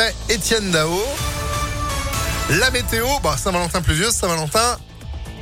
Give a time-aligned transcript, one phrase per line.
[0.00, 0.98] après Étienne Dao.
[2.58, 4.78] La météo, bah Saint-Valentin pluvieuse, Saint-Valentin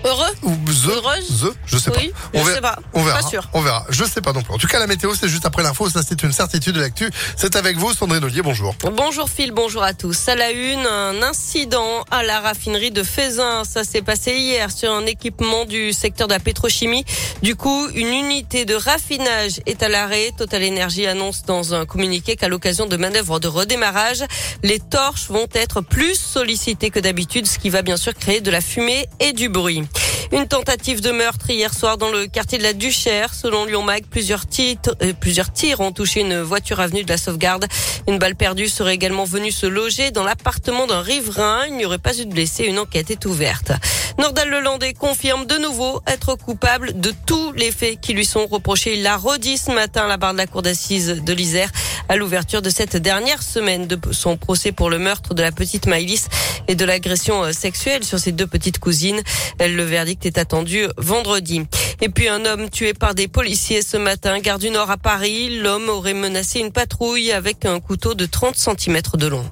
[0.04, 2.38] Heureux ou the, Heureuse the, je sais Oui, pas.
[2.38, 2.78] On je verra, sais pas.
[2.94, 3.20] On verra.
[3.20, 3.48] Pas sûr.
[3.52, 3.84] On verra.
[3.90, 4.54] Je sais pas non plus.
[4.54, 5.90] En tout cas, la météo, c'est juste après l'info.
[5.90, 7.10] Ça, c'est une certitude de l'actu.
[7.36, 8.42] C'est avec vous, Sandrine Ollier.
[8.42, 8.74] Bonjour.
[8.92, 10.28] Bonjour Phil, bonjour à tous.
[10.28, 13.64] À la une, un incident à la raffinerie de Fézin.
[13.64, 17.04] Ça s'est passé hier sur un équipement du secteur de la pétrochimie.
[17.42, 20.32] Du coup, une unité de raffinage est à l'arrêt.
[20.36, 24.24] Total Energy annonce dans un communiqué qu'à l'occasion de manœuvres de redémarrage,
[24.62, 28.50] les torches vont être plus sollicitées que d'habitude, ce qui va bien sûr créer de
[28.50, 29.82] la fumée et du bruit.
[30.30, 33.32] Une tentative de meurtre hier soir dans le quartier de la Duchère.
[33.32, 37.16] Selon Lyon Mag, plusieurs tirs, euh, plusieurs tirs ont touché une voiture avenue de la
[37.16, 37.66] Sauvegarde.
[38.06, 41.62] Une balle perdue serait également venue se loger dans l'appartement d'un riverain.
[41.68, 42.64] Il n'y aurait pas eu de blessés.
[42.64, 43.72] Une enquête est ouverte.
[44.18, 48.94] Nordal Lelandais confirme de nouveau être coupable de tous les faits qui lui sont reprochés.
[48.94, 51.70] Il l'a redit ce matin à la barre de la cour d'assises de l'Isère
[52.08, 55.86] à l'ouverture de cette dernière semaine de son procès pour le meurtre de la petite
[55.86, 56.24] Maïlis
[56.68, 59.20] et de l'agression euh, sexuelle sur ses deux petites cousines.
[59.60, 61.62] Le verdict est attendu vendredi.
[62.00, 65.58] Et puis un homme tué par des policiers ce matin, gare du Nord à Paris.
[65.60, 69.44] L'homme aurait menacé une patrouille avec un couteau de 30 cm de long.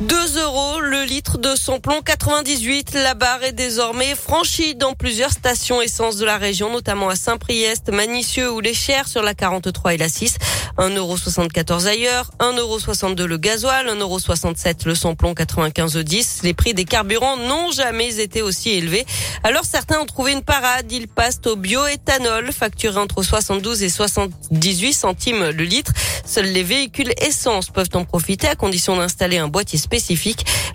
[0.00, 2.92] 2 euros le litre de samplon 98.
[3.02, 7.90] La barre est désormais franchie dans plusieurs stations essence de la région, notamment à Saint-Priest,
[7.90, 10.36] Manicieux ou Les Chers sur la 43 et la 6.
[10.76, 16.40] 1,74€ ailleurs, 1,62€ le gasoil, 1,67€ le samplon 95 10.
[16.42, 19.06] Les prix des carburants n'ont jamais été aussi élevés.
[19.44, 20.92] Alors certains ont trouvé une parade.
[20.92, 25.92] Ils passent au bioéthanol, facturé entre 72 et 78 centimes le litre.
[26.26, 29.78] Seuls les véhicules essence peuvent en profiter à condition d'installer un boîtier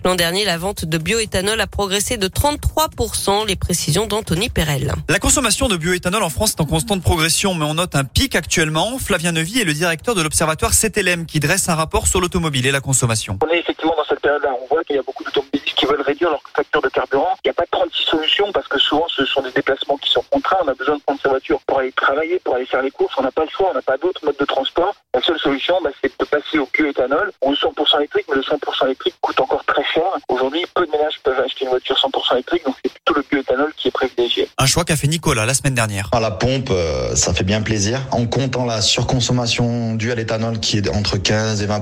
[0.03, 3.47] L'an dernier, la vente de bioéthanol a progressé de 33%.
[3.47, 4.93] Les précisions d'Anthony Perel.
[5.09, 8.35] La consommation de bioéthanol en France est en constante progression, mais on note un pic
[8.35, 8.97] actuellement.
[8.99, 12.71] Flavien Nevy est le directeur de l'observatoire CTLM qui dresse un rapport sur l'automobile et
[12.71, 13.37] la consommation.
[13.43, 13.90] On est effectivement dans cette
[14.21, 14.55] période-là.
[14.61, 17.35] On voit qu'il y a beaucoup d'automobilistes qui veulent réduire leur facture de carburant.
[17.43, 20.23] Il n'y a pas 36 solutions parce que souvent ce sont des déplacements qui sont
[20.29, 20.57] contraints.
[20.63, 23.13] On a besoin de prendre sa voiture pour aller travailler, pour aller faire les courses.
[23.17, 24.93] On n'a pas le choix, on n'a pas d'autres modes de transport.
[25.13, 28.43] La seule solution, bah, c'est de passer au bioéthanol ou au 100% électrique, mais le
[28.43, 30.03] 100% électrique coûte encore très cher.
[30.29, 33.73] Aujourd'hui, peu de ménages peuvent acheter une voiture 100% électrique, donc c'est plutôt le bioéthanol
[33.75, 34.47] qui est privilégié.
[34.57, 36.09] Un choix qu'a fait Nicolas la semaine dernière.
[36.13, 37.99] À la pompe, euh, ça fait bien plaisir.
[38.11, 41.81] En comptant la surconsommation due à l'éthanol qui est entre 15 et 20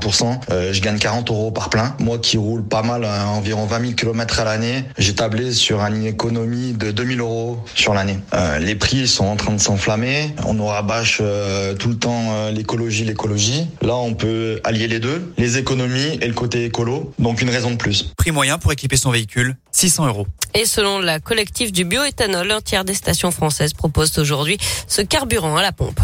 [0.49, 1.95] euh, je gagne 40 euros par plein.
[1.99, 5.81] Moi qui roule pas mal, euh, environ 20 000 km à l'année, j'ai tablé sur
[5.81, 8.19] une économie de 2000 euros sur l'année.
[8.33, 10.33] Euh, les prix sont en train de s'enflammer.
[10.45, 13.67] On nous rabâche euh, tout le temps euh, l'écologie, l'écologie.
[13.81, 17.13] Là, on peut allier les deux, les économies et le côté écolo.
[17.19, 18.13] Donc une raison de plus.
[18.17, 20.27] Prix moyen pour équiper son véhicule, 600 euros.
[20.53, 24.57] Et selon la collective du bioéthanol, un tiers des stations françaises proposent aujourd'hui
[24.87, 25.99] ce carburant à la pompe.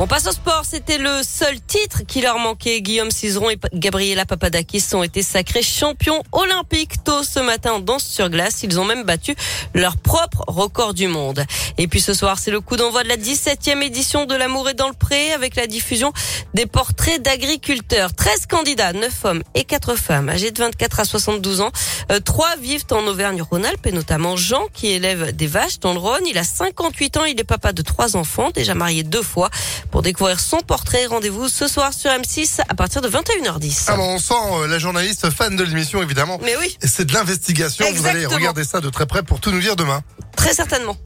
[0.00, 0.62] On passe au sport.
[0.64, 2.80] C'était le seul titre qui leur manquait.
[2.82, 8.04] Guillaume Cizeron et Gabriela Papadakis ont été sacrés champions olympiques tôt ce matin en danse
[8.04, 8.62] sur glace.
[8.62, 9.34] Ils ont même battu
[9.74, 11.44] leur propre record du monde.
[11.78, 14.74] Et puis ce soir, c'est le coup d'envoi de la 17e édition de L'amour est
[14.74, 16.12] dans le pré avec la diffusion
[16.54, 18.14] des portraits d'agriculteurs.
[18.14, 21.72] 13 candidats, 9 hommes et 4 femmes âgés de 24 à 72 ans.
[22.12, 26.24] Euh, Trois vivent en Auvergne-Rhône-Alpes et notamment Jean qui élève des vaches dans le Rhône.
[26.28, 29.50] Il a 58 ans, il est papa de trois enfants, déjà marié deux fois.
[29.90, 33.84] Pour découvrir son portrait, rendez-vous ce soir sur M6 à partir de 21h10.
[33.88, 36.38] Ah bon, on sent euh, la journaliste fan de l'émission, évidemment.
[36.42, 37.86] Mais oui, Et c'est de l'investigation.
[37.94, 40.02] Vous allez regarder ça de très près pour tout nous dire demain.
[40.36, 40.96] très certainement.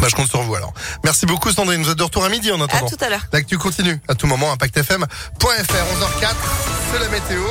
[0.00, 0.72] Bah, je compte sur vous alors.
[1.04, 1.82] Merci beaucoup, Sandrine.
[1.82, 2.88] Vous êtes de retour à midi en À attendant.
[2.88, 3.26] tout à l'heure.
[3.32, 4.50] L'actu continue à tout moment.
[4.52, 6.34] ImpactFM.fr, 11h04.
[6.92, 7.42] C'est la météo.